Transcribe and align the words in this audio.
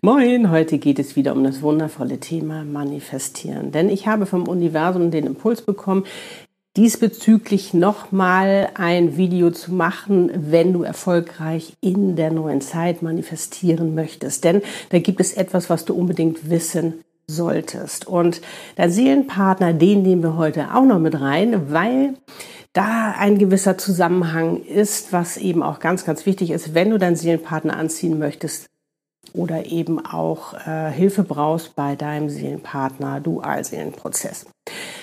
Moin, 0.00 0.52
heute 0.52 0.78
geht 0.78 1.00
es 1.00 1.16
wieder 1.16 1.32
um 1.32 1.42
das 1.42 1.60
wundervolle 1.60 2.20
Thema 2.20 2.62
Manifestieren. 2.62 3.72
Denn 3.72 3.90
ich 3.90 4.06
habe 4.06 4.26
vom 4.26 4.46
Universum 4.46 5.10
den 5.10 5.26
Impuls 5.26 5.60
bekommen, 5.62 6.04
diesbezüglich 6.76 7.74
nochmal 7.74 8.68
ein 8.74 9.16
Video 9.16 9.50
zu 9.50 9.74
machen, 9.74 10.30
wenn 10.52 10.72
du 10.72 10.84
erfolgreich 10.84 11.72
in 11.80 12.14
der 12.14 12.30
neuen 12.30 12.60
Zeit 12.60 13.02
manifestieren 13.02 13.96
möchtest. 13.96 14.44
Denn 14.44 14.62
da 14.90 15.00
gibt 15.00 15.18
es 15.18 15.32
etwas, 15.32 15.68
was 15.68 15.84
du 15.84 15.94
unbedingt 15.94 16.48
wissen 16.48 17.02
solltest. 17.26 18.06
Und 18.06 18.40
der 18.76 18.90
Seelenpartner, 18.90 19.72
den 19.72 20.02
nehmen 20.02 20.22
wir 20.22 20.36
heute 20.36 20.76
auch 20.76 20.84
noch 20.84 21.00
mit 21.00 21.20
rein, 21.20 21.72
weil 21.72 22.14
da 22.72 23.16
ein 23.18 23.36
gewisser 23.36 23.76
Zusammenhang 23.78 24.62
ist, 24.62 25.12
was 25.12 25.38
eben 25.38 25.64
auch 25.64 25.80
ganz, 25.80 26.04
ganz 26.04 26.24
wichtig 26.24 26.52
ist, 26.52 26.72
wenn 26.72 26.90
du 26.90 26.98
deinen 26.98 27.16
Seelenpartner 27.16 27.76
anziehen 27.76 28.20
möchtest, 28.20 28.68
oder 29.32 29.66
eben 29.66 30.04
auch 30.04 30.54
äh, 30.54 30.90
Hilfe 30.90 31.22
brauchst 31.22 31.74
bei 31.74 31.96
deinem 31.96 32.28
Seelenpartner, 32.28 33.20
Dualseelenprozess. 33.20 34.46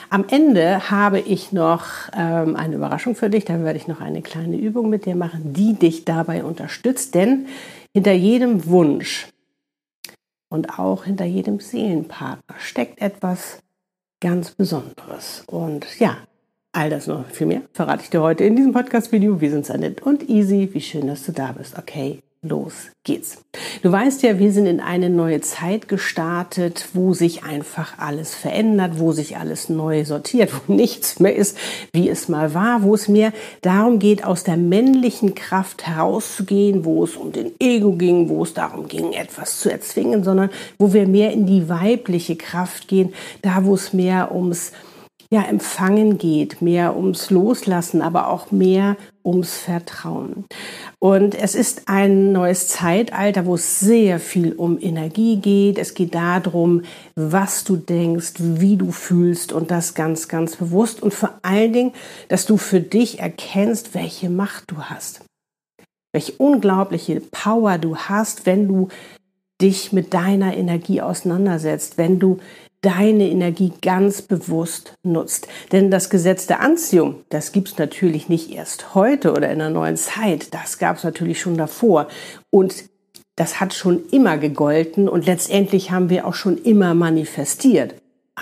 Am 0.09 0.25
Ende 0.29 0.89
habe 0.89 1.19
ich 1.19 1.51
noch 1.51 1.85
ähm, 2.15 2.55
eine 2.55 2.75
Überraschung 2.75 3.15
für 3.15 3.29
dich. 3.29 3.45
Da 3.45 3.63
werde 3.63 3.77
ich 3.77 3.87
noch 3.87 4.01
eine 4.01 4.21
kleine 4.21 4.57
Übung 4.57 4.89
mit 4.89 5.05
dir 5.05 5.15
machen, 5.15 5.53
die 5.53 5.73
dich 5.73 6.05
dabei 6.05 6.43
unterstützt. 6.43 7.15
Denn 7.15 7.47
hinter 7.93 8.13
jedem 8.13 8.65
Wunsch 8.67 9.27
und 10.49 10.79
auch 10.79 11.05
hinter 11.05 11.25
jedem 11.25 11.59
Seelenpartner 11.59 12.55
steckt 12.59 13.01
etwas 13.01 13.59
ganz 14.21 14.51
Besonderes. 14.51 15.43
Und 15.47 15.99
ja, 15.99 16.17
all 16.71 16.89
das 16.89 17.07
noch 17.07 17.25
viel 17.27 17.47
mehr 17.47 17.61
verrate 17.73 18.03
ich 18.03 18.09
dir 18.09 18.21
heute 18.21 18.43
in 18.43 18.55
diesem 18.55 18.73
Podcast-Video. 18.73 19.41
Wir 19.41 19.51
sind 19.51 19.65
Sanit 19.65 20.01
und 20.01 20.29
Easy. 20.29 20.69
Wie 20.71 20.81
schön, 20.81 21.07
dass 21.07 21.25
du 21.25 21.31
da 21.31 21.51
bist. 21.51 21.77
Okay, 21.77 22.21
los 22.47 22.73
geht's. 23.03 23.37
Du 23.83 23.91
weißt 23.91 24.23
ja, 24.23 24.39
wir 24.39 24.51
sind 24.51 24.65
in 24.65 24.79
eine 24.79 25.09
neue 25.09 25.41
Zeit 25.41 25.87
gestartet, 25.87 26.89
wo 26.93 27.13
sich 27.13 27.43
einfach 27.43 27.99
alles 27.99 28.33
verändert, 28.33 28.99
wo 28.99 29.11
sich 29.11 29.37
alles 29.37 29.69
neu 29.69 30.05
sortiert, 30.05 30.51
wo 30.67 30.73
nichts 30.73 31.19
mehr 31.19 31.35
ist, 31.35 31.57
wie 31.93 32.09
es 32.09 32.27
mal 32.29 32.53
war, 32.53 32.83
wo 32.83 32.95
es 32.95 33.07
mehr 33.07 33.31
darum 33.61 33.99
geht, 33.99 34.23
aus 34.23 34.43
der 34.43 34.57
männlichen 34.57 35.35
Kraft 35.35 35.85
herauszugehen, 35.87 36.85
wo 36.85 37.03
es 37.03 37.15
um 37.15 37.31
den 37.31 37.51
Ego 37.59 37.93
ging, 37.93 38.29
wo 38.29 38.43
es 38.43 38.53
darum 38.53 38.87
ging, 38.87 39.13
etwas 39.13 39.59
zu 39.59 39.71
erzwingen, 39.71 40.23
sondern 40.23 40.49
wo 40.77 40.93
wir 40.93 41.07
mehr 41.07 41.31
in 41.31 41.45
die 41.45 41.69
weibliche 41.69 42.35
Kraft 42.35 42.87
gehen, 42.87 43.13
da 43.41 43.65
wo 43.65 43.75
es 43.75 43.93
mehr 43.93 44.33
ums 44.33 44.71
ja, 45.31 45.41
Empfangen 45.41 46.17
geht, 46.17 46.61
mehr 46.61 46.95
ums 46.95 47.29
Loslassen, 47.29 48.01
aber 48.01 48.29
auch 48.29 48.51
mehr 48.51 48.95
ums 49.23 49.57
Vertrauen. 49.57 50.45
Und 50.99 51.33
es 51.35 51.55
ist 51.55 51.83
ein 51.87 52.31
neues 52.31 52.67
Zeitalter, 52.67 53.45
wo 53.45 53.55
es 53.55 53.79
sehr 53.79 54.19
viel 54.19 54.53
um 54.53 54.79
Energie 54.79 55.37
geht. 55.37 55.77
Es 55.79 55.95
geht 55.95 56.13
darum, 56.13 56.83
was 57.15 57.63
du 57.63 57.75
denkst, 57.75 58.33
wie 58.37 58.77
du 58.77 58.91
fühlst 58.91 59.51
und 59.51 59.71
das 59.71 59.95
ganz, 59.95 60.27
ganz 60.27 60.55
bewusst. 60.55 61.01
Und 61.01 61.13
vor 61.13 61.31
allen 61.41 61.73
Dingen, 61.73 61.93
dass 62.27 62.45
du 62.45 62.57
für 62.57 62.79
dich 62.79 63.19
erkennst, 63.19 63.95
welche 63.95 64.29
Macht 64.29 64.71
du 64.71 64.77
hast. 64.77 65.25
Welche 66.13 66.33
unglaubliche 66.33 67.19
Power 67.19 67.77
du 67.77 67.97
hast, 67.97 68.45
wenn 68.45 68.67
du 68.67 68.89
dich 69.61 69.91
mit 69.91 70.13
deiner 70.13 70.55
Energie 70.55 71.01
auseinandersetzt, 71.01 71.97
wenn 71.97 72.19
du 72.19 72.39
deine 72.85 73.27
Energie 73.29 73.73
ganz 73.81 74.21
bewusst 74.21 74.93
nutzt. 75.03 75.47
Denn 75.71 75.89
das 75.89 76.09
Gesetz 76.09 76.45
der 76.45 76.59
Anziehung, 76.59 77.23
das 77.29 77.51
gibt 77.51 77.69
es 77.69 77.77
natürlich 77.77 78.29
nicht 78.29 78.51
erst 78.51 78.93
heute 78.93 79.31
oder 79.31 79.49
in 79.49 79.59
der 79.59 79.71
neuen 79.71 79.97
Zeit, 79.97 80.53
das 80.53 80.77
gab 80.77 80.97
es 80.97 81.03
natürlich 81.03 81.41
schon 81.41 81.57
davor. 81.57 82.07
Und 82.51 82.85
das 83.35 83.59
hat 83.59 83.73
schon 83.73 84.05
immer 84.11 84.37
gegolten 84.37 85.09
und 85.09 85.25
letztendlich 85.25 85.91
haben 85.91 86.09
wir 86.09 86.25
auch 86.25 86.35
schon 86.35 86.57
immer 86.57 86.93
manifestiert, 86.93 87.95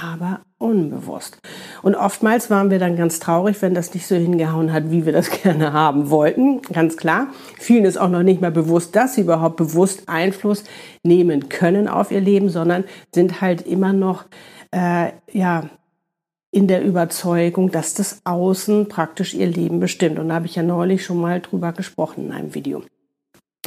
aber 0.04 0.42
unbewusst. 0.58 1.38
Und 1.82 1.96
oftmals 1.96 2.50
waren 2.50 2.70
wir 2.70 2.80
dann 2.80 2.98
ganz 2.98 3.20
traurig, 3.20 3.62
wenn 3.62 3.74
das 3.74 3.94
nicht 3.94 4.06
so 4.06 4.16
hingehauen 4.16 4.74
hat, 4.74 4.92
wie 4.92 5.06
wir 5.06 5.14
das 5.14 5.30
gerne 5.44 5.72
haben 5.72 6.10
wollten. 6.10 6.62
Ganz 6.62 6.98
klar. 6.98 7.28
Vielen 7.58 7.86
ist 7.86 7.98
auch 7.98 8.10
noch 8.10 8.24
nicht 8.24 8.42
mal 8.42 8.52
bewusst, 8.52 8.96
dass 8.96 9.16
sie 9.16 9.22
überhaupt 9.22 9.56
bewusst 9.56 10.04
Einfluss 10.08 10.66
nehmen 11.04 11.48
können 11.50 11.88
auf 11.88 12.12
ihr 12.12 12.22
Leben, 12.22 12.50
sondern 12.50 12.84
sind 13.14 13.42
halt 13.42 13.66
immer 13.66 13.94
noch, 13.94 14.26
äh, 14.72 15.12
ja, 15.32 15.70
in 16.52 16.68
der 16.68 16.84
Überzeugung, 16.84 17.72
dass 17.72 17.96
das 17.96 18.22
Außen 18.26 18.88
praktisch 18.88 19.34
ihr 19.34 19.48
Leben 19.48 19.80
bestimmt. 19.80 20.20
Und 20.20 20.30
da 20.30 20.36
habe 20.36 20.46
ich 20.46 20.56
ja 20.56 20.62
neulich 20.62 21.04
schon 21.04 21.20
mal 21.20 21.42
drüber 21.42 21.72
gesprochen 21.72 22.26
in 22.28 22.32
einem 22.32 22.54
Video. 22.54 22.84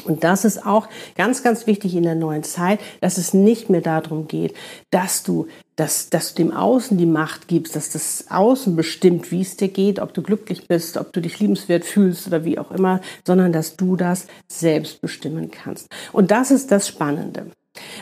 Und 0.05 0.25
das 0.25 0.45
ist 0.45 0.65
auch 0.65 0.89
ganz, 1.17 1.43
ganz 1.43 1.67
wichtig 1.67 1.95
in 1.95 2.03
der 2.03 2.15
neuen 2.15 2.43
Zeit, 2.43 2.81
dass 3.01 3.19
es 3.19 3.33
nicht 3.33 3.71
mehr 3.71 3.81
darum 3.81 4.29
geht, 4.29 4.55
dass 4.91 5.23
du, 5.23 5.47
dass, 5.75 6.11
dass 6.11 6.35
du 6.35 6.43
dem 6.43 6.53
Außen 6.53 6.99
die 6.99 7.07
Macht 7.07 7.49
gibst, 7.49 7.75
dass 7.77 7.91
das 7.91 8.27
Außen 8.29 8.77
bestimmt, 8.77 9.31
wie 9.31 9.41
es 9.41 9.57
dir 9.57 9.69
geht, 9.69 9.99
ob 9.99 10.13
du 10.13 10.23
glücklich 10.23 10.69
bist, 10.69 10.97
ob 10.97 11.13
du 11.13 11.21
dich 11.21 11.41
liebenswert 11.41 11.85
fühlst 11.85 12.27
oder 12.27 12.45
wie 12.45 12.59
auch 12.59 12.71
immer, 12.71 13.01
sondern 13.27 13.53
dass 13.53 13.77
du 13.77 13.97
das 13.97 14.27
selbst 14.49 15.01
bestimmen 15.01 15.51
kannst. 15.51 15.89
Und 16.13 16.31
das 16.31 16.51
ist 16.51 16.71
das 16.71 16.89
Spannende. 16.89 17.47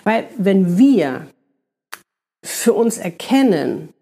Weil 0.02 0.26
wenn 0.36 0.76
wir 0.76 1.28
für 2.42 2.74
uns 2.74 2.98
erkennen, 2.98 3.93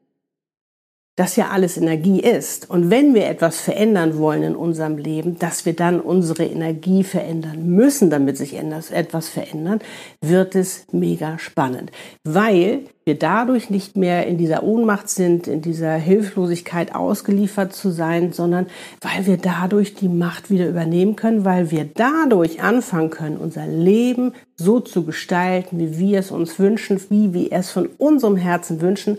dass 1.16 1.36
ja 1.36 1.50
alles 1.50 1.76
Energie 1.76 2.20
ist. 2.20 2.70
Und 2.70 2.90
wenn 2.90 3.14
wir 3.14 3.26
etwas 3.26 3.60
verändern 3.60 4.16
wollen 4.16 4.42
in 4.42 4.56
unserem 4.56 4.96
Leben, 4.96 5.38
dass 5.38 5.66
wir 5.66 5.74
dann 5.74 6.00
unsere 6.00 6.44
Energie 6.44 7.04
verändern 7.04 7.66
müssen, 7.66 8.08
damit 8.08 8.38
sich 8.38 8.54
etwas 8.56 9.28
verändert, 9.28 9.82
wird 10.22 10.54
es 10.54 10.86
mega 10.90 11.38
spannend, 11.38 11.90
weil 12.24 12.84
wir 13.04 13.18
dadurch 13.18 13.68
nicht 13.68 13.96
mehr 13.96 14.26
in 14.26 14.38
dieser 14.38 14.62
Ohnmacht 14.62 15.10
sind, 15.10 15.48
in 15.48 15.60
dieser 15.60 15.94
Hilflosigkeit 15.96 16.94
ausgeliefert 16.94 17.74
zu 17.74 17.90
sein, 17.90 18.32
sondern 18.32 18.68
weil 19.00 19.26
wir 19.26 19.36
dadurch 19.36 19.94
die 19.94 20.08
Macht 20.08 20.50
wieder 20.50 20.68
übernehmen 20.68 21.16
können, 21.16 21.44
weil 21.44 21.70
wir 21.70 21.84
dadurch 21.92 22.62
anfangen 22.62 23.10
können, 23.10 23.36
unser 23.36 23.66
Leben 23.66 24.32
so 24.56 24.80
zu 24.80 25.04
gestalten, 25.04 25.78
wie 25.78 25.98
wir 25.98 26.20
es 26.20 26.30
uns 26.30 26.58
wünschen, 26.58 27.00
wie 27.10 27.34
wir 27.34 27.52
es 27.52 27.70
von 27.70 27.86
unserem 27.98 28.36
Herzen 28.36 28.80
wünschen, 28.80 29.18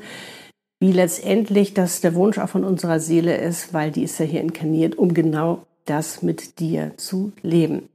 wie 0.83 0.91
letztendlich 0.91 1.73
das 1.73 2.01
der 2.01 2.13
Wunsch 2.13 2.37
auch 2.37 2.49
von 2.49 2.65
unserer 2.65 2.99
Seele 2.99 3.37
ist, 3.37 3.73
weil 3.73 3.89
die 3.89 4.03
ist 4.03 4.19
ja 4.19 4.25
hier 4.25 4.41
inkarniert, 4.41 4.97
um 4.97 5.13
genau 5.13 5.65
das 5.85 6.21
mit 6.21 6.59
dir 6.59 6.91
zu 6.97 7.31
leben. 7.41 7.87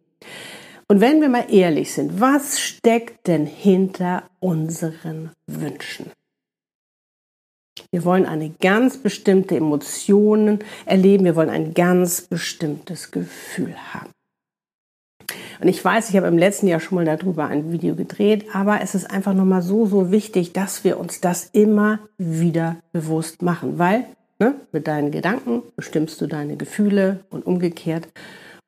Und 0.89 1.03
wenn 1.03 1.21
wir 1.21 1.29
mal 1.29 1.53
ehrlich 1.53 1.93
sind, 1.93 2.19
was 2.19 2.59
steckt 2.59 3.27
denn 3.27 3.45
hinter 3.45 4.23
unseren 4.41 5.33
Wünschen? 5.47 6.11
Wir 7.91 8.07
wollen 8.07 8.25
eine 8.25 8.55
ganz 8.59 8.97
bestimmte 8.97 9.59
Emotionen 9.59 10.61
erleben, 10.87 11.27
wir 11.27 11.37
wollen 11.37 11.51
ein 11.51 11.75
ganz 11.75 12.23
bestimmtes 12.23 13.11
Gefühl 13.11 13.77
haben. 13.93 14.13
Und 15.61 15.69
ich 15.69 15.85
weiß, 15.85 16.11
ich 16.11 16.17
habe 16.17 16.27
im 16.27 16.39
letzten 16.39 16.69
Jahr 16.69 16.81
schon 16.81 16.97
mal 16.97 17.05
darüber 17.05 17.47
ein 17.47 17.73
Video 17.73 17.95
gedreht, 17.95 18.47
aber 18.53 18.81
es 18.81 18.95
ist 18.95 19.11
einfach 19.11 19.35
nochmal 19.35 19.63
so, 19.63 19.87
so 19.87 20.11
wichtig, 20.11 20.53
dass 20.53 20.85
wir 20.85 20.99
uns 20.99 21.21
das 21.21 21.51
immer 21.53 21.99
wieder 22.17 22.77
bewusst 22.93 23.43
machen, 23.43 23.79
weil 23.79 24.05
ne, 24.39 24.55
mit 24.73 24.87
deinen 24.87 25.11
Gedanken 25.11 25.63
bestimmst 25.77 26.21
du 26.21 26.27
deine 26.27 26.57
Gefühle 26.57 27.21
und 27.31 27.47
umgekehrt. 27.47 28.09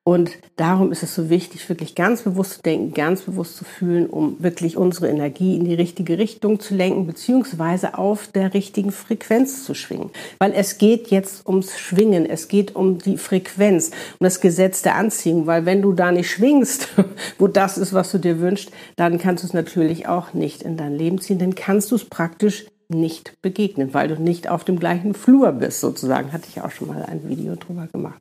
Und 0.03 0.31
darum 0.55 0.91
ist 0.91 1.03
es 1.03 1.13
so 1.13 1.29
wichtig, 1.29 1.69
wirklich 1.69 1.93
ganz 1.93 2.23
bewusst 2.23 2.53
zu 2.53 2.61
denken, 2.63 2.91
ganz 2.91 3.21
bewusst 3.21 3.57
zu 3.57 3.65
fühlen, 3.65 4.07
um 4.07 4.41
wirklich 4.41 4.75
unsere 4.75 5.09
Energie 5.09 5.55
in 5.55 5.63
die 5.63 5.75
richtige 5.75 6.17
Richtung 6.17 6.59
zu 6.59 6.73
lenken, 6.73 7.05
beziehungsweise 7.05 7.99
auf 7.99 8.25
der 8.25 8.55
richtigen 8.55 8.91
Frequenz 8.91 9.63
zu 9.63 9.75
schwingen. 9.75 10.09
Weil 10.39 10.53
es 10.53 10.79
geht 10.79 11.09
jetzt 11.09 11.45
ums 11.47 11.77
Schwingen, 11.77 12.25
es 12.25 12.47
geht 12.47 12.75
um 12.75 12.97
die 12.97 13.19
Frequenz, 13.19 13.91
um 14.19 14.23
das 14.23 14.41
Gesetz 14.41 14.81
der 14.81 14.95
Anziehung. 14.95 15.45
Weil 15.45 15.67
wenn 15.67 15.83
du 15.83 15.93
da 15.93 16.11
nicht 16.11 16.31
schwingst, 16.31 16.87
wo 17.37 17.47
das 17.47 17.77
ist, 17.77 17.93
was 17.93 18.11
du 18.11 18.17
dir 18.17 18.39
wünschst, 18.39 18.71
dann 18.95 19.19
kannst 19.19 19.43
du 19.43 19.47
es 19.47 19.53
natürlich 19.53 20.07
auch 20.07 20.33
nicht 20.33 20.63
in 20.63 20.77
dein 20.77 20.95
Leben 20.95 21.21
ziehen. 21.21 21.37
Dann 21.37 21.53
kannst 21.53 21.91
du 21.91 21.95
es 21.95 22.05
praktisch 22.05 22.65
nicht 22.89 23.39
begegnen, 23.43 23.93
weil 23.93 24.07
du 24.07 24.19
nicht 24.19 24.49
auf 24.49 24.63
dem 24.63 24.79
gleichen 24.79 25.13
Flur 25.13 25.51
bist, 25.51 25.79
sozusagen. 25.79 26.33
Hatte 26.33 26.47
ich 26.49 26.59
auch 26.59 26.71
schon 26.71 26.87
mal 26.87 27.03
ein 27.03 27.29
Video 27.29 27.55
drüber 27.55 27.85
gemacht. 27.85 28.19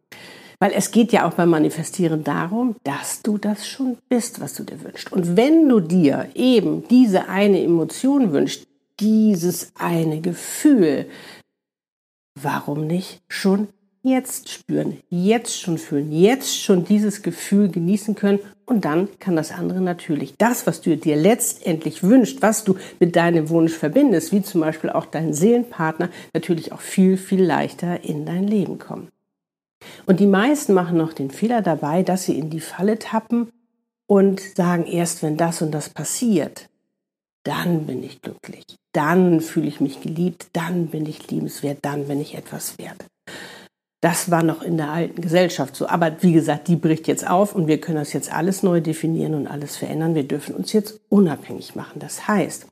Weil 0.61 0.73
es 0.75 0.91
geht 0.91 1.11
ja 1.11 1.27
auch 1.27 1.35
beim 1.35 1.49
Manifestieren 1.49 2.23
darum, 2.23 2.77
dass 2.85 3.23
du 3.23 3.39
das 3.39 3.67
schon 3.67 3.97
bist, 4.11 4.41
was 4.41 4.55
du 4.55 4.63
dir 4.63 4.85
wünschst. 4.85 5.11
Und 5.11 5.37
wenn 5.37 5.69
du 5.69 5.81
dir 5.81 6.29
eben 6.35 6.87
diese 6.89 7.29
eine 7.29 7.63
Emotion 7.63 8.33
wünschst, 8.33 8.67
dieses 9.01 9.73
eine 9.79 10.21
Gefühl, 10.21 11.07
warum 12.35 12.87
nicht 12.87 13.23
schon 13.29 13.69
jetzt 14.03 14.51
spüren, 14.51 14.99
jetzt 15.09 15.61
schon 15.61 15.79
fühlen, 15.79 16.13
jetzt 16.13 16.59
schon 16.59 16.85
dieses 16.85 17.23
Gefühl 17.23 17.71
genießen 17.71 18.15
können 18.15 18.39
und 18.67 18.85
dann 18.85 19.09
kann 19.19 19.37
das 19.37 19.53
andere 19.53 19.81
natürlich 19.81 20.35
das, 20.39 20.67
was 20.67 20.81
du 20.81 20.97
dir 20.97 21.17
letztendlich 21.17 22.03
wünschst, 22.03 22.41
was 22.43 22.65
du 22.65 22.77
mit 22.99 23.17
deinem 23.17 23.49
Wunsch 23.49 23.73
verbindest, 23.73 24.33
wie 24.33 24.43
zum 24.43 24.61
Beispiel 24.61 24.91
auch 24.91 25.07
deinen 25.07 25.35
Seelenpartner, 25.35 26.09
natürlich 26.33 26.73
auch 26.73 26.81
viel, 26.81 27.17
viel 27.17 27.43
leichter 27.43 28.05
in 28.05 28.25
dein 28.25 28.47
Leben 28.47 28.79
kommen. 28.79 29.09
Und 30.07 30.21
die 30.21 30.27
meisten 30.27 30.75
machen 30.75 30.99
noch 30.99 31.13
den 31.13 31.31
Fehler 31.31 31.63
dabei, 31.63 32.03
dass 32.03 32.25
sie 32.25 32.39
in 32.39 32.51
die 32.51 32.61
Falle 32.61 32.99
tappen 32.99 33.51
und 34.07 34.41
sagen, 34.41 34.87
erst 34.87 35.23
wenn 35.23 35.37
das 35.37 35.63
und 35.63 35.71
das 35.73 35.89
passiert, 35.89 36.69
dann 37.45 37.87
bin 37.87 38.03
ich 38.03 38.21
glücklich, 38.23 38.65
dann 38.93 39.41
fühle 39.41 39.69
ich 39.69 39.81
mich 39.81 40.01
geliebt, 40.01 40.49
dann 40.53 40.89
bin 40.89 41.07
ich 41.07 41.31
liebenswert, 41.31 41.79
dann 41.83 42.09
bin 42.09 42.21
ich 42.21 42.35
etwas 42.35 42.79
wert. 42.79 43.05
Das 44.03 44.31
war 44.31 44.43
noch 44.43 44.63
in 44.63 44.79
der 44.79 44.91
alten 44.91 45.21
Gesellschaft 45.21 45.77
so. 45.77 45.87
Aber 45.87 46.23
wie 46.23 46.33
gesagt, 46.33 46.69
die 46.69 46.77
bricht 46.77 47.07
jetzt 47.07 47.29
auf 47.29 47.55
und 47.55 47.67
wir 47.67 47.81
können 47.81 47.99
das 47.99 48.15
jetzt 48.15 48.33
alles 48.33 48.63
neu 48.63 48.81
definieren 48.81 49.35
und 49.35 49.47
alles 49.47 49.77
verändern. 49.77 50.15
Wir 50.15 50.25
dürfen 50.25 50.55
uns 50.55 50.73
jetzt 50.73 51.01
unabhängig 51.11 51.75
machen. 51.75 52.01
Das 52.01 52.27
heißt, 52.27 52.67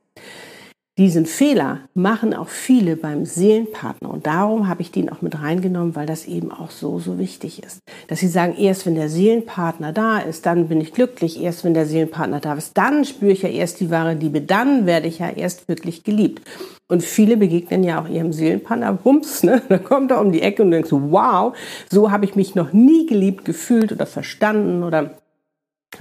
diesen 0.99 1.25
Fehler 1.25 1.79
machen 1.93 2.33
auch 2.33 2.49
viele 2.49 2.97
beim 2.97 3.25
Seelenpartner 3.25 4.11
und 4.11 4.27
darum 4.27 4.67
habe 4.67 4.81
ich 4.81 4.91
den 4.91 5.09
auch 5.09 5.21
mit 5.21 5.41
reingenommen, 5.41 5.95
weil 5.95 6.05
das 6.05 6.25
eben 6.25 6.51
auch 6.51 6.71
so, 6.71 6.99
so 6.99 7.17
wichtig 7.17 7.63
ist. 7.63 7.79
Dass 8.09 8.19
sie 8.19 8.27
sagen, 8.27 8.55
erst 8.57 8.85
wenn 8.85 8.95
der 8.95 9.07
Seelenpartner 9.07 9.93
da 9.93 10.19
ist, 10.19 10.45
dann 10.45 10.67
bin 10.67 10.81
ich 10.81 10.91
glücklich, 10.91 11.41
erst 11.41 11.63
wenn 11.63 11.73
der 11.73 11.85
Seelenpartner 11.85 12.41
da 12.41 12.53
ist, 12.53 12.77
dann 12.77 13.05
spüre 13.05 13.31
ich 13.31 13.43
ja 13.43 13.49
erst 13.49 13.79
die 13.79 13.89
wahre 13.89 14.13
Liebe, 14.13 14.41
dann 14.41 14.85
werde 14.85 15.07
ich 15.07 15.19
ja 15.19 15.29
erst 15.29 15.69
wirklich 15.69 16.03
geliebt. 16.03 16.41
Und 16.89 17.01
viele 17.01 17.37
begegnen 17.37 17.83
ja 17.83 18.01
auch 18.01 18.09
ihrem 18.09 18.33
Seelenpartner, 18.33 18.91
bums, 18.91 19.43
ne? 19.43 19.61
da 19.69 19.77
kommt 19.77 20.11
er 20.11 20.19
um 20.19 20.33
die 20.33 20.41
Ecke 20.41 20.63
und 20.63 20.71
denkst 20.71 20.89
so, 20.89 21.11
wow, 21.11 21.55
so 21.89 22.11
habe 22.11 22.25
ich 22.25 22.35
mich 22.35 22.55
noch 22.55 22.73
nie 22.73 23.05
geliebt 23.05 23.45
gefühlt 23.45 23.93
oder 23.93 24.05
verstanden 24.05 24.83
oder 24.83 25.11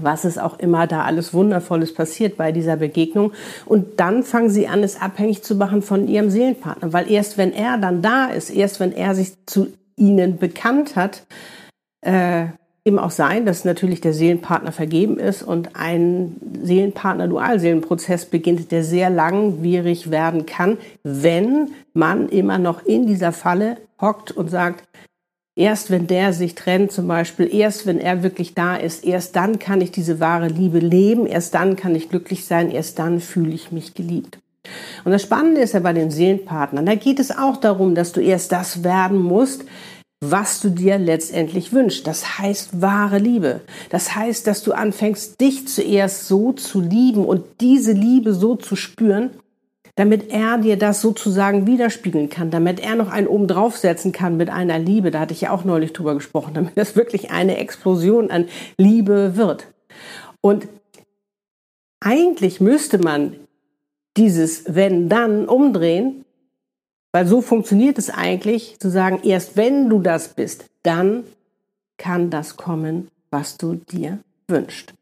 was 0.02 0.24
es 0.24 0.38
auch 0.38 0.58
immer 0.58 0.86
da 0.86 1.02
alles 1.02 1.34
Wundervolles 1.34 1.94
passiert 1.94 2.36
bei 2.36 2.52
dieser 2.52 2.76
Begegnung. 2.76 3.32
Und 3.66 4.00
dann 4.00 4.22
fangen 4.22 4.50
sie 4.50 4.68
an, 4.68 4.82
es 4.82 5.00
abhängig 5.00 5.42
zu 5.42 5.54
machen 5.54 5.82
von 5.82 6.08
ihrem 6.08 6.30
Seelenpartner, 6.30 6.92
weil 6.92 7.10
erst 7.10 7.38
wenn 7.38 7.52
er 7.52 7.78
dann 7.78 8.02
da 8.02 8.26
ist, 8.26 8.50
erst 8.50 8.80
wenn 8.80 8.92
er 8.92 9.14
sich 9.14 9.32
zu 9.46 9.68
ihnen 9.96 10.38
bekannt 10.38 10.96
hat, 10.96 11.26
äh, 12.00 12.46
eben 12.88 12.98
auch 12.98 13.10
sein, 13.10 13.44
dass 13.44 13.64
natürlich 13.64 14.00
der 14.00 14.14
Seelenpartner 14.14 14.72
vergeben 14.72 15.18
ist 15.18 15.42
und 15.42 15.76
ein 15.76 16.36
Seelenpartner-Dualseelenprozess 16.62 18.26
beginnt, 18.26 18.72
der 18.72 18.82
sehr 18.82 19.10
langwierig 19.10 20.10
werden 20.10 20.46
kann, 20.46 20.78
wenn 21.02 21.72
man 21.92 22.28
immer 22.30 22.58
noch 22.58 22.84
in 22.84 23.06
dieser 23.06 23.32
Falle 23.32 23.76
hockt 24.00 24.32
und 24.32 24.48
sagt, 24.50 24.84
Erst 25.58 25.90
wenn 25.90 26.06
der 26.06 26.32
sich 26.32 26.54
trennt 26.54 26.92
zum 26.92 27.08
Beispiel, 27.08 27.52
erst 27.52 27.84
wenn 27.84 27.98
er 27.98 28.22
wirklich 28.22 28.54
da 28.54 28.76
ist, 28.76 29.04
erst 29.04 29.34
dann 29.34 29.58
kann 29.58 29.80
ich 29.80 29.90
diese 29.90 30.20
wahre 30.20 30.46
Liebe 30.46 30.78
leben, 30.78 31.26
erst 31.26 31.52
dann 31.54 31.74
kann 31.74 31.96
ich 31.96 32.08
glücklich 32.08 32.44
sein, 32.44 32.70
erst 32.70 33.00
dann 33.00 33.18
fühle 33.18 33.52
ich 33.52 33.72
mich 33.72 33.94
geliebt. 33.94 34.38
Und 35.04 35.10
das 35.10 35.22
Spannende 35.22 35.60
ist 35.60 35.74
ja 35.74 35.80
bei 35.80 35.92
den 35.92 36.12
Seelenpartnern, 36.12 36.86
da 36.86 36.94
geht 36.94 37.18
es 37.18 37.36
auch 37.36 37.56
darum, 37.56 37.96
dass 37.96 38.12
du 38.12 38.20
erst 38.20 38.52
das 38.52 38.84
werden 38.84 39.18
musst, 39.18 39.64
was 40.20 40.60
du 40.60 40.70
dir 40.70 40.96
letztendlich 40.96 41.72
wünschst. 41.72 42.06
Das 42.06 42.38
heißt 42.38 42.80
wahre 42.80 43.18
Liebe. 43.18 43.62
Das 43.90 44.14
heißt, 44.14 44.46
dass 44.46 44.62
du 44.62 44.74
anfängst, 44.74 45.40
dich 45.40 45.66
zuerst 45.66 46.28
so 46.28 46.52
zu 46.52 46.80
lieben 46.80 47.24
und 47.24 47.42
diese 47.60 47.92
Liebe 47.92 48.32
so 48.32 48.54
zu 48.54 48.76
spüren, 48.76 49.30
damit 49.98 50.30
er 50.30 50.58
dir 50.58 50.78
das 50.78 51.00
sozusagen 51.00 51.66
widerspiegeln 51.66 52.30
kann, 52.30 52.52
damit 52.52 52.78
er 52.78 52.94
noch 52.94 53.10
einen 53.10 53.26
oben 53.26 53.48
draufsetzen 53.48 54.12
kann 54.12 54.36
mit 54.36 54.48
einer 54.48 54.78
Liebe. 54.78 55.10
Da 55.10 55.18
hatte 55.18 55.34
ich 55.34 55.40
ja 55.40 55.50
auch 55.50 55.64
neulich 55.64 55.92
drüber 55.92 56.14
gesprochen, 56.14 56.54
damit 56.54 56.78
das 56.78 56.94
wirklich 56.94 57.32
eine 57.32 57.56
Explosion 57.56 58.30
an 58.30 58.48
Liebe 58.76 59.34
wird. 59.34 59.66
Und 60.40 60.68
eigentlich 61.98 62.60
müsste 62.60 62.98
man 62.98 63.34
dieses 64.16 64.72
wenn 64.72 65.08
dann 65.08 65.46
umdrehen, 65.46 66.24
weil 67.10 67.26
so 67.26 67.40
funktioniert 67.40 67.98
es 67.98 68.08
eigentlich, 68.08 68.78
zu 68.78 68.90
sagen, 68.90 69.18
erst 69.24 69.56
wenn 69.56 69.90
du 69.90 69.98
das 69.98 70.28
bist, 70.28 70.66
dann 70.84 71.24
kann 71.96 72.30
das 72.30 72.56
kommen, 72.56 73.08
was 73.32 73.56
du 73.56 73.74
dir 73.74 74.20
wünscht. 74.48 74.94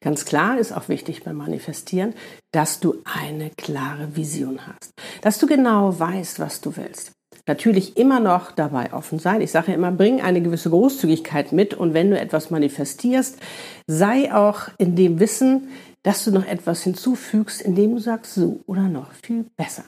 Ganz 0.00 0.24
klar 0.24 0.58
ist 0.58 0.72
auch 0.72 0.88
wichtig 0.88 1.24
beim 1.24 1.36
Manifestieren, 1.36 2.14
dass 2.52 2.80
du 2.80 3.02
eine 3.04 3.50
klare 3.50 4.16
Vision 4.16 4.60
hast, 4.66 4.92
dass 5.22 5.38
du 5.38 5.46
genau 5.46 5.98
weißt, 5.98 6.40
was 6.40 6.60
du 6.60 6.76
willst. 6.76 7.12
Natürlich 7.46 7.98
immer 7.98 8.20
noch 8.20 8.52
dabei 8.52 8.92
offen 8.94 9.18
sein. 9.18 9.42
Ich 9.42 9.50
sage 9.50 9.68
ja 9.68 9.74
immer, 9.74 9.92
bring 9.92 10.22
eine 10.22 10.40
gewisse 10.40 10.70
Großzügigkeit 10.70 11.52
mit 11.52 11.74
und 11.74 11.92
wenn 11.92 12.10
du 12.10 12.18
etwas 12.18 12.50
manifestierst, 12.50 13.38
sei 13.86 14.34
auch 14.34 14.68
in 14.78 14.96
dem 14.96 15.20
Wissen, 15.20 15.68
dass 16.02 16.24
du 16.24 16.30
noch 16.30 16.46
etwas 16.46 16.82
hinzufügst, 16.82 17.60
indem 17.60 17.96
du 17.96 18.00
sagst, 18.00 18.34
so 18.34 18.60
oder 18.66 18.88
noch 18.88 19.12
viel 19.12 19.44
besser. 19.56 19.84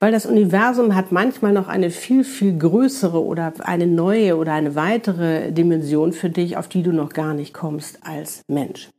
Weil 0.00 0.12
das 0.12 0.26
Universum 0.26 0.94
hat 0.94 1.12
manchmal 1.12 1.52
noch 1.52 1.68
eine 1.68 1.90
viel, 1.90 2.24
viel 2.24 2.58
größere 2.58 3.22
oder 3.22 3.52
eine 3.60 3.86
neue 3.86 4.36
oder 4.36 4.52
eine 4.52 4.74
weitere 4.74 5.52
Dimension 5.52 6.12
für 6.12 6.30
dich, 6.30 6.56
auf 6.56 6.68
die 6.68 6.82
du 6.82 6.92
noch 6.92 7.12
gar 7.12 7.34
nicht 7.34 7.54
kommst 7.54 7.98
als 8.02 8.42
Mensch. 8.48 8.90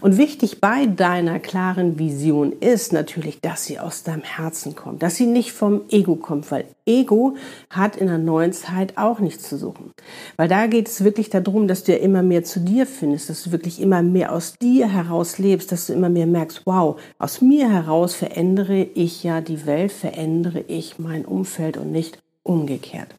Und 0.00 0.16
wichtig 0.16 0.60
bei 0.60 0.86
deiner 0.86 1.40
klaren 1.40 1.98
Vision 1.98 2.52
ist 2.52 2.92
natürlich, 2.92 3.40
dass 3.40 3.64
sie 3.64 3.78
aus 3.80 4.04
deinem 4.04 4.22
Herzen 4.22 4.76
kommt, 4.76 5.02
dass 5.02 5.16
sie 5.16 5.26
nicht 5.26 5.52
vom 5.52 5.82
Ego 5.90 6.14
kommt, 6.16 6.50
weil 6.52 6.66
Ego 6.86 7.34
hat 7.70 7.96
in 7.96 8.06
der 8.06 8.18
neuen 8.18 8.52
Zeit 8.52 8.96
auch 8.96 9.18
nichts 9.18 9.48
zu 9.48 9.58
suchen. 9.58 9.92
Weil 10.36 10.48
da 10.48 10.66
geht 10.66 10.88
es 10.88 11.02
wirklich 11.02 11.30
darum, 11.30 11.66
dass 11.66 11.84
du 11.84 11.92
ja 11.92 11.98
immer 11.98 12.22
mehr 12.22 12.44
zu 12.44 12.60
dir 12.60 12.86
findest, 12.86 13.28
dass 13.28 13.42
du 13.42 13.52
wirklich 13.52 13.80
immer 13.80 14.02
mehr 14.02 14.32
aus 14.32 14.54
dir 14.58 14.88
heraus 14.88 15.38
lebst, 15.38 15.72
dass 15.72 15.86
du 15.86 15.94
immer 15.94 16.10
mehr 16.10 16.26
merkst, 16.26 16.62
wow, 16.64 17.00
aus 17.18 17.40
mir 17.40 17.68
heraus 17.70 18.14
verändere 18.14 18.82
ich 18.94 19.24
ja 19.24 19.40
die 19.40 19.66
Welt, 19.66 19.90
verändere 19.90 20.60
ich 20.68 20.98
mein 20.98 21.24
Umfeld 21.24 21.76
und 21.76 21.90
nicht 21.90 22.18
umgekehrt. 22.44 23.14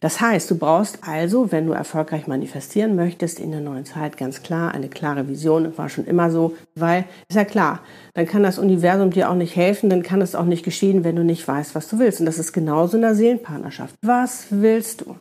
Das 0.00 0.20
heißt, 0.20 0.50
du 0.50 0.58
brauchst 0.58 0.98
also, 1.02 1.52
wenn 1.52 1.66
du 1.66 1.72
erfolgreich 1.72 2.26
manifestieren 2.26 2.96
möchtest 2.96 3.40
in 3.40 3.50
der 3.50 3.60
neuen 3.60 3.84
Zeit, 3.84 4.16
ganz 4.16 4.42
klar 4.42 4.72
eine 4.72 4.88
klare 4.88 5.28
Vision. 5.28 5.76
War 5.76 5.88
schon 5.88 6.06
immer 6.06 6.30
so, 6.30 6.56
weil, 6.74 7.04
ist 7.28 7.36
ja 7.36 7.44
klar, 7.44 7.80
dann 8.14 8.26
kann 8.26 8.42
das 8.42 8.58
Universum 8.58 9.10
dir 9.10 9.30
auch 9.30 9.34
nicht 9.34 9.56
helfen, 9.56 9.90
dann 9.90 10.02
kann 10.02 10.22
es 10.22 10.34
auch 10.34 10.44
nicht 10.44 10.64
geschehen, 10.64 11.04
wenn 11.04 11.16
du 11.16 11.24
nicht 11.24 11.46
weißt, 11.46 11.74
was 11.74 11.88
du 11.88 11.98
willst. 11.98 12.20
Und 12.20 12.26
das 12.26 12.38
ist 12.38 12.52
genauso 12.52 12.96
in 12.96 13.02
der 13.02 13.14
Seelenpartnerschaft. 13.14 13.94
Was 14.02 14.46
willst 14.50 15.02
du? 15.02 15.16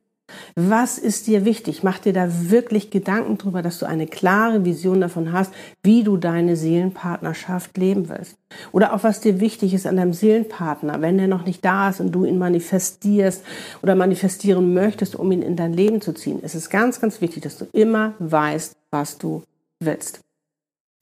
Was 0.55 0.97
ist 0.97 1.27
dir 1.27 1.45
wichtig? 1.45 1.83
Mach 1.83 1.99
dir 1.99 2.13
da 2.13 2.27
wirklich 2.49 2.89
Gedanken 2.89 3.37
drüber, 3.37 3.61
dass 3.61 3.79
du 3.79 3.85
eine 3.85 4.07
klare 4.07 4.65
Vision 4.65 5.01
davon 5.01 5.31
hast, 5.31 5.53
wie 5.83 6.03
du 6.03 6.17
deine 6.17 6.55
Seelenpartnerschaft 6.55 7.77
leben 7.77 8.09
willst. 8.09 8.37
Oder 8.71 8.93
auch 8.93 9.03
was 9.03 9.19
dir 9.19 9.39
wichtig 9.39 9.73
ist 9.73 9.87
an 9.87 9.97
deinem 9.97 10.13
Seelenpartner, 10.13 11.01
wenn 11.01 11.19
er 11.19 11.27
noch 11.27 11.45
nicht 11.45 11.63
da 11.63 11.89
ist 11.89 11.99
und 11.99 12.11
du 12.11 12.25
ihn 12.25 12.37
manifestierst 12.37 13.43
oder 13.81 13.95
manifestieren 13.95 14.73
möchtest, 14.73 15.15
um 15.15 15.31
ihn 15.31 15.41
in 15.41 15.55
dein 15.55 15.73
Leben 15.73 16.01
zu 16.01 16.13
ziehen. 16.13 16.39
Es 16.41 16.55
ist 16.55 16.69
ganz, 16.69 17.01
ganz 17.01 17.21
wichtig, 17.21 17.43
dass 17.43 17.57
du 17.57 17.65
immer 17.73 18.13
weißt, 18.19 18.75
was 18.91 19.17
du 19.17 19.43
willst. 19.79 20.21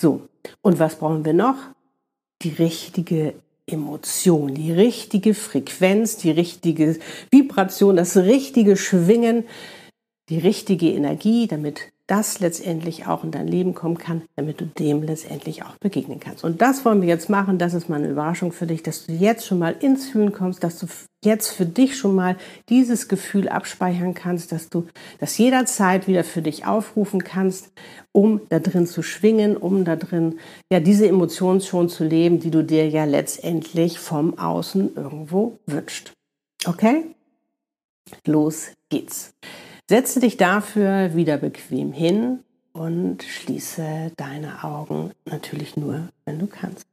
So. 0.01 0.27
Und 0.61 0.79
was 0.79 0.95
brauchen 0.95 1.25
wir 1.25 1.33
noch? 1.33 1.55
Die 2.41 2.49
richtige 2.49 3.35
Emotion, 3.65 4.53
die 4.53 4.73
richtige 4.73 5.33
Frequenz, 5.33 6.17
die 6.17 6.31
richtige 6.31 6.99
Vibration, 7.31 7.95
das 7.95 8.17
richtige 8.17 8.75
Schwingen, 8.75 9.45
die 10.29 10.39
richtige 10.39 10.91
Energie, 10.91 11.47
damit 11.47 11.92
das 12.07 12.39
letztendlich 12.39 13.07
auch 13.07 13.23
in 13.23 13.31
dein 13.31 13.47
Leben 13.47 13.73
kommen 13.73 13.97
kann, 13.97 14.23
damit 14.35 14.59
du 14.59 14.65
dem 14.65 15.03
letztendlich 15.03 15.63
auch 15.63 15.77
begegnen 15.79 16.19
kannst. 16.19 16.43
Und 16.43 16.61
das 16.61 16.83
wollen 16.83 17.01
wir 17.01 17.07
jetzt 17.07 17.29
machen. 17.29 17.57
Das 17.57 17.73
ist 17.73 17.87
mal 17.87 17.95
eine 17.97 18.09
Überraschung 18.09 18.51
für 18.51 18.67
dich, 18.67 18.83
dass 18.83 19.05
du 19.05 19.13
jetzt 19.13 19.45
schon 19.45 19.59
mal 19.59 19.75
ins 19.79 20.09
Fühlen 20.09 20.33
kommst, 20.33 20.63
dass 20.63 20.79
du 20.79 20.87
jetzt 21.23 21.51
für 21.51 21.65
dich 21.65 21.97
schon 21.97 22.13
mal 22.13 22.35
dieses 22.67 23.07
Gefühl 23.07 23.47
abspeichern 23.47 24.13
kannst, 24.13 24.51
dass 24.51 24.69
du 24.69 24.87
das 25.19 25.37
jederzeit 25.37 26.07
wieder 26.07 26.25
für 26.25 26.41
dich 26.41 26.65
aufrufen 26.65 27.23
kannst, 27.23 27.71
um 28.11 28.41
da 28.49 28.59
drin 28.59 28.85
zu 28.85 29.01
schwingen, 29.01 29.55
um 29.55 29.85
da 29.85 29.95
drin 29.95 30.39
ja 30.71 30.81
diese 30.81 31.07
Emotionen 31.07 31.61
schon 31.61 31.87
zu 31.87 32.03
leben, 32.03 32.41
die 32.41 32.51
du 32.51 32.63
dir 32.63 32.89
ja 32.89 33.05
letztendlich 33.05 33.99
vom 33.99 34.37
Außen 34.37 34.95
irgendwo 34.95 35.59
wünscht. 35.65 36.11
Okay? 36.65 37.15
Los 38.25 38.71
geht's. 38.89 39.33
Setze 39.89 40.19
dich 40.21 40.37
dafür 40.37 41.13
wieder 41.15 41.37
bequem 41.37 41.91
hin 41.91 42.43
und 42.71 43.23
schließe 43.23 44.13
deine 44.15 44.63
Augen 44.63 45.11
natürlich 45.25 45.75
nur, 45.75 46.09
wenn 46.25 46.39
du 46.39 46.47
kannst. 46.47 46.87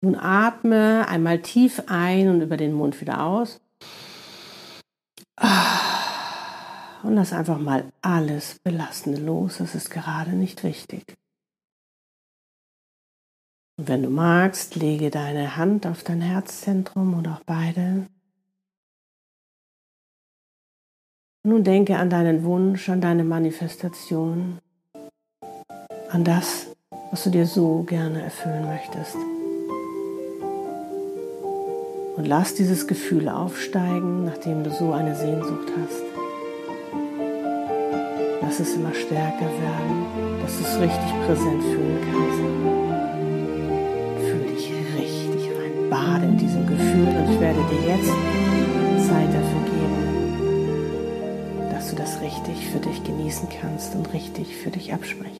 Nun 0.00 0.16
atme 0.16 1.06
einmal 1.08 1.40
tief 1.42 1.82
ein 1.86 2.28
und 2.28 2.40
über 2.40 2.56
den 2.56 2.72
Mund 2.72 3.00
wieder 3.00 3.22
aus. 3.22 3.60
Und 7.02 7.14
lass 7.14 7.32
einfach 7.32 7.58
mal 7.58 7.92
alles 8.02 8.58
Belastende 8.64 9.20
los. 9.20 9.58
Das 9.58 9.74
ist 9.74 9.90
gerade 9.90 10.32
nicht 10.32 10.64
wichtig. 10.64 11.14
Und 13.78 13.88
wenn 13.88 14.02
du 14.02 14.10
magst, 14.10 14.74
lege 14.74 15.10
deine 15.10 15.56
Hand 15.56 15.86
auf 15.86 16.02
dein 16.02 16.20
Herzzentrum 16.20 17.16
oder 17.16 17.34
auch 17.34 17.44
beide. 17.46 18.08
Nun 21.48 21.64
denke 21.64 21.96
an 21.96 22.10
deinen 22.10 22.44
Wunsch, 22.44 22.90
an 22.90 23.00
deine 23.00 23.24
Manifestation, 23.24 24.58
an 26.10 26.22
das, 26.22 26.66
was 27.10 27.24
du 27.24 27.30
dir 27.30 27.46
so 27.46 27.84
gerne 27.84 28.20
erfüllen 28.20 28.66
möchtest. 28.66 29.16
Und 32.18 32.26
lass 32.26 32.54
dieses 32.54 32.86
Gefühl 32.86 33.30
aufsteigen, 33.30 34.26
nachdem 34.26 34.62
du 34.62 34.68
so 34.68 34.92
eine 34.92 35.14
Sehnsucht 35.16 35.72
hast. 35.80 36.02
Lass 38.42 38.60
es 38.60 38.74
immer 38.74 38.92
stärker 38.92 39.48
werden, 39.48 40.04
dass 40.42 40.58
du 40.58 40.64
es 40.64 40.78
richtig 40.78 41.12
präsent 41.26 41.62
fühlen 41.62 41.98
kannst. 42.12 42.40
Fühl 44.28 44.54
dich 44.54 44.70
richtig 44.98 45.50
rein. 45.56 45.88
Bade 45.88 46.26
in 46.26 46.36
diesem 46.36 46.66
Gefühl 46.66 47.08
und 47.08 47.32
ich 47.32 47.40
werde 47.40 47.60
dir 47.70 47.88
jetzt 47.88 48.12
Zeit 49.08 49.28
dafür 49.28 49.67
richtig 52.20 52.66
für 52.68 52.80
dich 52.80 53.04
genießen 53.04 53.48
kannst 53.48 53.94
und 53.94 54.12
richtig 54.12 54.56
für 54.56 54.70
dich 54.70 54.92
absprechen 54.92 55.37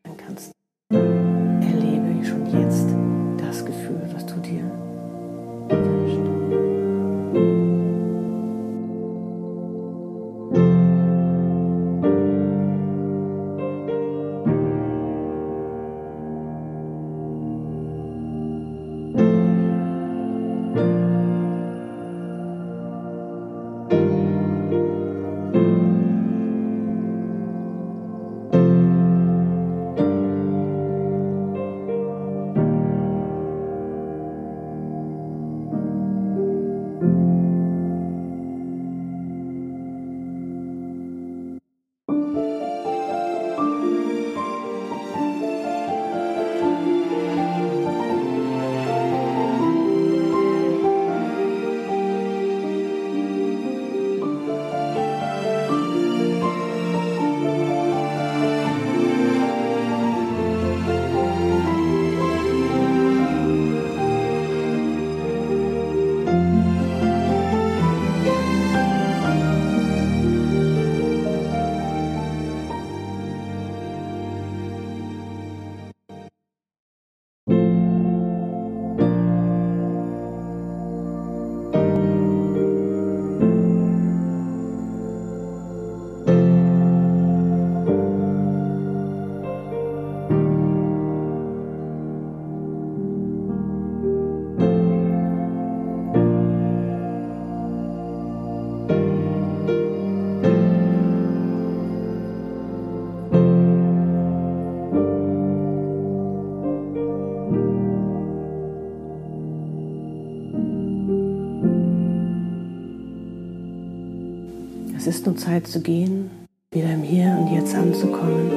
ist 115.08 115.24
nun 115.24 115.38
Zeit 115.38 115.66
zu 115.66 115.80
gehen, 115.80 116.30
wieder 116.70 116.92
im 116.92 117.02
Hier 117.02 117.34
und 117.40 117.54
Jetzt 117.54 117.74
anzukommen. 117.74 118.50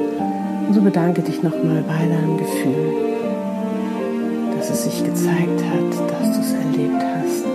Und 0.68 0.74
so 0.74 0.82
bedanke 0.82 1.22
dich 1.22 1.42
nochmal 1.42 1.82
bei 1.88 2.06
deinem 2.06 2.36
Gefühl, 2.36 2.94
dass 4.58 4.68
es 4.68 4.84
sich 4.84 5.02
gezeigt 5.02 5.64
hat, 5.64 6.10
dass 6.10 6.36
du 6.36 6.40
es 6.40 6.52
erlebt 6.52 7.02
hast. 7.02 7.46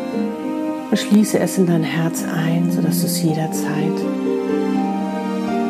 Und 0.89 0.98
schließe 0.98 1.38
es 1.38 1.60
in 1.60 1.68
dein 1.68 1.84
Herz 1.84 2.24
ein, 2.24 2.72
sodass 2.72 3.01
du 3.01 3.06
es 3.06 3.22
jederzeit 3.22 3.98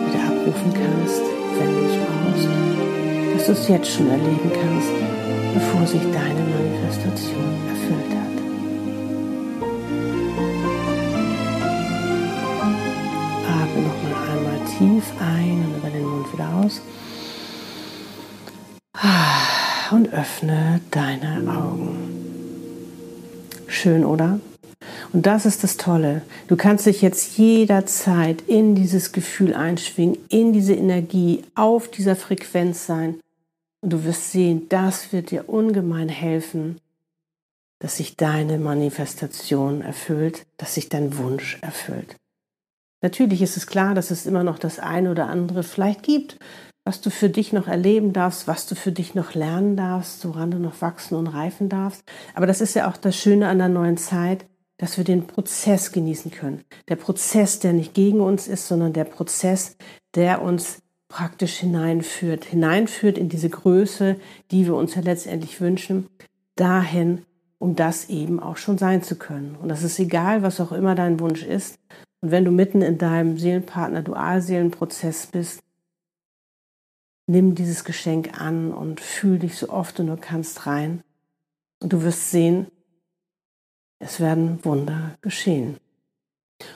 wieder 0.08 0.24
abrufen 0.26 0.74
kannst, 0.74 1.22
wenn 1.60 1.74
du 1.76 1.82
es 1.82 1.98
brauchst. 1.98 2.48
Dass 3.36 3.46
du 3.46 3.52
es 3.52 3.68
jetzt 3.68 3.92
schon 3.92 4.10
erleben 4.10 4.52
kannst, 4.54 4.90
bevor 5.54 5.86
sich 5.86 6.02
deine 6.02 6.44
Manifestation 6.48 7.44
erfüllt 7.68 8.12
hat. 8.12 8.17
Tief 14.98 15.14
ein 15.20 15.64
und 15.64 15.78
über 15.78 15.90
den 15.90 16.06
Mund 16.06 16.34
wieder 16.34 16.56
aus. 16.56 16.82
Und 19.92 20.12
öffne 20.12 20.82
deine 20.90 21.50
Augen. 21.50 22.14
Schön, 23.68 24.04
oder? 24.04 24.40
Und 25.14 25.26
das 25.28 25.46
ist 25.46 25.64
das 25.64 25.78
Tolle. 25.78 26.24
Du 26.48 26.56
kannst 26.56 26.88
dich 26.88 27.02
jetzt 27.04 27.38
jederzeit 27.38 28.42
in 28.48 28.74
dieses 28.74 29.12
Gefühl 29.12 29.54
einschwingen, 29.54 30.18
in 30.30 30.52
diese 30.52 30.74
Energie, 30.74 31.44
auf 31.54 31.90
dieser 31.90 32.16
Frequenz 32.16 32.88
sein. 32.88 33.20
Und 33.82 33.94
du 33.94 34.04
wirst 34.04 34.32
sehen, 34.32 34.68
das 34.70 35.14
wird 35.14 35.30
dir 35.30 35.48
ungemein 35.48 36.10
helfen, 36.10 36.80
dass 37.80 37.98
sich 37.98 38.18
deine 38.18 38.58
Manifestation 38.58 39.82
erfüllt, 39.82 40.46
dass 40.58 40.74
sich 40.74 40.90
dein 40.90 41.18
Wunsch 41.20 41.60
erfüllt. 41.62 42.16
Natürlich 43.02 43.42
ist 43.42 43.58
es 43.58 43.68
klar, 43.68 43.94
dass 43.94 44.12
es 44.12 44.26
immer 44.26 44.44
noch 44.44 44.60
das 44.60 44.80
eine 44.80 45.12
oder 45.12 45.28
andere 45.28 45.64
vielleicht 45.64 46.04
gibt, 46.04 46.38
was 46.84 47.02
du 47.02 47.10
für 47.10 47.30
dich 47.30 47.54
noch 47.54 47.68
erleben 47.68 48.14
darfst, 48.14 48.48
was 48.48 48.66
du 48.66 48.76
für 48.76 48.92
dich 48.92 49.14
noch 49.14 49.34
lernen 49.34 49.76
darfst, 49.76 50.26
woran 50.28 50.52
du 50.52 50.58
noch 50.58 50.82
wachsen 50.82 51.16
und 51.16 51.28
reifen 51.28 51.70
darfst. 51.70 52.02
Aber 52.34 52.48
das 52.48 52.62
ist 52.62 52.76
ja 52.76 52.90
auch 52.90 52.98
das 52.98 53.16
Schöne 53.18 53.50
an 53.50 53.58
der 53.58 53.70
neuen 53.70 53.98
Zeit, 53.98 54.46
dass 54.78 54.98
wir 54.98 55.04
den 55.04 55.28
Prozess 55.28 55.92
genießen 55.92 56.32
können. 56.32 56.64
Der 56.88 56.96
Prozess, 56.96 57.60
der 57.60 57.74
nicht 57.74 57.94
gegen 57.94 58.22
uns 58.22 58.48
ist, 58.48 58.68
sondern 58.68 58.94
der 58.94 59.04
Prozess, 59.04 59.76
der 60.16 60.42
uns 60.42 60.80
praktisch 61.10 61.58
hineinführt, 61.58 62.46
hineinführt 62.46 63.18
in 63.18 63.30
diese 63.30 63.50
Größe, 63.50 64.18
die 64.52 64.66
wir 64.66 64.76
uns 64.76 64.96
ja 64.96 65.02
letztendlich 65.02 65.60
wünschen, 65.62 66.08
dahin, 66.56 67.26
um 67.60 67.76
das 67.76 68.10
eben 68.10 68.40
auch 68.40 68.58
schon 68.58 68.78
sein 68.78 69.04
zu 69.04 69.16
können. 69.16 69.56
Und 69.62 69.70
das 69.70 69.84
ist 69.84 70.00
egal, 70.00 70.42
was 70.42 70.62
auch 70.62 70.72
immer 70.72 70.96
dein 70.96 71.20
Wunsch 71.20 71.44
ist, 71.44 71.80
und 72.22 72.32
wenn 72.32 72.46
du 72.46 72.52
mitten 72.52 72.82
in 72.82 72.98
deinem 72.98 73.38
Seelenpartner-Dualseelenprozess 73.38 75.28
bist, 75.28 75.62
nimm 77.28 77.56
dieses 77.56 77.84
Geschenk 77.84 78.40
an 78.40 78.74
und 78.74 79.02
fühl 79.02 79.38
dich 79.40 79.56
so 79.58 79.70
oft 79.70 80.00
du 80.00 80.04
nur 80.04 80.18
kannst 80.18 80.66
rein. 80.66 81.04
Und 81.82 81.94
du 81.94 82.02
wirst 82.02 82.32
sehen, 82.32 82.68
es 84.00 84.20
werden 84.20 84.64
Wunder 84.66 85.16
geschehen. 85.22 85.78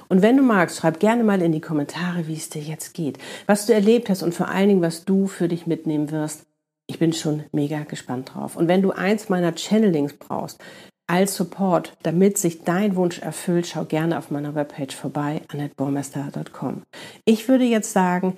Und 0.10 0.22
wenn 0.22 0.38
du 0.38 0.44
magst, 0.44 0.78
schreib 0.78 1.00
gerne 1.00 1.24
mal 1.24 1.42
in 1.42 1.52
die 1.52 1.62
Kommentare, 1.62 2.28
wie 2.28 2.36
es 2.36 2.50
dir 2.50 2.62
jetzt 2.62 2.94
geht, 2.94 3.18
was 3.48 3.66
du 3.66 3.74
erlebt 3.74 4.10
hast 4.10 4.22
und 4.22 4.36
vor 4.36 4.50
allen 4.50 4.68
Dingen, 4.68 4.82
was 4.82 5.06
du 5.06 5.26
für 5.26 5.48
dich 5.48 5.66
mitnehmen 5.66 6.12
wirst. 6.12 6.46
Ich 6.86 7.00
bin 7.00 7.14
schon 7.14 7.46
mega 7.52 7.84
gespannt 7.84 8.34
drauf. 8.34 8.56
Und 8.56 8.68
wenn 8.68 8.84
du 8.84 8.92
eins 8.92 9.30
meiner 9.30 9.56
Channelings 9.56 10.14
brauchst, 10.14 10.60
als 11.08 11.36
Support, 11.36 11.98
damit 12.04 12.38
sich 12.38 12.64
dein 12.64 12.96
Wunsch 12.96 13.20
erfüllt, 13.20 13.68
schau 13.68 13.86
gerne 13.86 14.18
auf 14.18 14.32
meiner 14.32 14.56
Webpage 14.56 14.96
vorbei, 14.96 15.42
annettbaumeister.com. 15.50 16.84
Ich 17.26 17.48
würde 17.48 17.66
jetzt 17.66 17.92
sagen, 17.92 18.38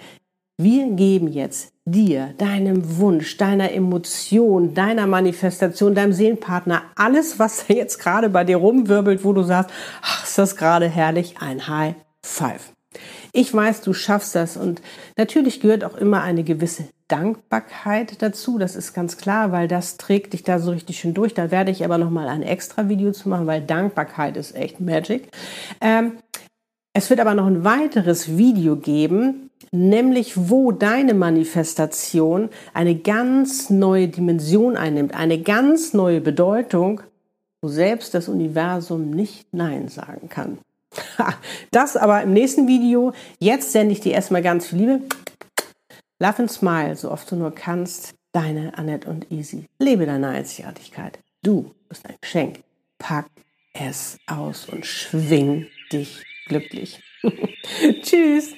wir 0.57 0.91
geben 0.91 1.27
jetzt 1.27 1.73
dir, 1.85 2.33
deinem 2.37 2.97
Wunsch, 2.97 3.37
deiner 3.37 3.71
Emotion, 3.71 4.73
deiner 4.73 5.07
Manifestation, 5.07 5.95
deinem 5.95 6.13
Seelenpartner, 6.13 6.83
alles, 6.95 7.39
was 7.39 7.67
jetzt 7.67 7.99
gerade 7.99 8.29
bei 8.29 8.43
dir 8.43 8.57
rumwirbelt, 8.57 9.23
wo 9.23 9.33
du 9.33 9.43
sagst, 9.43 9.71
ach, 10.01 10.23
ist 10.23 10.37
das 10.37 10.55
gerade 10.55 10.87
herrlich, 10.87 11.35
ein 11.39 11.67
High 11.67 11.95
Five. 12.23 12.71
Ich 13.31 13.53
weiß, 13.53 13.81
du 13.81 13.93
schaffst 13.93 14.35
das 14.35 14.55
und 14.55 14.81
natürlich 15.17 15.59
gehört 15.59 15.83
auch 15.83 15.95
immer 15.95 16.21
eine 16.21 16.43
gewisse 16.43 16.85
Dankbarkeit 17.13 18.23
dazu. 18.23 18.57
Das 18.57 18.75
ist 18.75 18.95
ganz 18.95 19.17
klar, 19.17 19.51
weil 19.51 19.67
das 19.67 19.97
trägt 19.97 20.33
dich 20.33 20.41
da 20.41 20.57
so 20.57 20.71
richtig 20.71 20.97
schön 20.97 21.13
durch. 21.13 21.35
Da 21.35 21.51
werde 21.51 21.69
ich 21.69 21.85
aber 21.85 21.99
noch 21.99 22.09
mal 22.09 22.27
ein 22.27 22.41
extra 22.41 22.89
Video 22.89 23.11
zu 23.11 23.29
machen, 23.29 23.45
weil 23.45 23.61
Dankbarkeit 23.61 24.35
ist 24.35 24.55
echt 24.55 24.79
Magic. 24.79 25.29
Ähm, 25.79 26.13
es 26.91 27.11
wird 27.11 27.19
aber 27.19 27.35
noch 27.35 27.45
ein 27.45 27.63
weiteres 27.63 28.35
Video 28.35 28.77
geben, 28.77 29.51
nämlich 29.71 30.49
wo 30.49 30.71
deine 30.71 31.13
Manifestation 31.13 32.49
eine 32.73 32.95
ganz 32.95 33.69
neue 33.69 34.07
Dimension 34.07 34.75
einnimmt, 34.75 35.13
eine 35.13 35.39
ganz 35.39 35.93
neue 35.93 36.19
Bedeutung, 36.19 37.01
wo 37.61 37.67
selbst 37.67 38.15
das 38.15 38.27
Universum 38.27 39.11
nicht 39.11 39.53
Nein 39.53 39.87
sagen 39.87 40.29
kann. 40.29 40.57
Das 41.69 41.95
aber 41.95 42.23
im 42.23 42.33
nächsten 42.33 42.67
Video. 42.67 43.13
Jetzt 43.39 43.71
sende 43.71 43.93
ich 43.93 43.99
dir 43.99 44.13
erstmal 44.13 44.41
ganz 44.41 44.67
viel 44.67 44.79
Liebe. 44.79 45.01
Love 46.23 46.39
and 46.39 46.49
smile, 46.49 46.95
so 46.95 47.11
oft 47.11 47.29
du 47.29 47.35
nur 47.35 47.53
kannst. 47.53 48.13
Deine 48.31 48.77
Annette 48.77 49.09
und 49.09 49.29
Easy. 49.29 49.65
Lebe 49.77 50.05
deine 50.05 50.29
Einzigartigkeit. 50.29 51.19
Du 51.41 51.75
bist 51.89 52.05
ein 52.05 52.15
Geschenk. 52.21 52.63
Pack 52.97 53.25
es 53.73 54.17
aus 54.25 54.69
und 54.69 54.85
schwing 54.85 55.67
dich 55.91 56.23
glücklich. 56.47 57.01
Tschüss. 58.03 58.53